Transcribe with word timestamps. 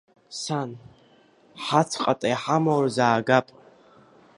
Сан, 0.41 0.71
ҳацә 1.63 1.95
ҟата 2.01 2.27
иҳамоу 2.33 2.79
рзаагап. 2.85 3.47